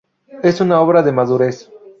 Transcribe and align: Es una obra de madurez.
Es 0.41 0.59
una 0.61 0.81
obra 0.81 1.03
de 1.03 1.11
madurez. 1.11 1.69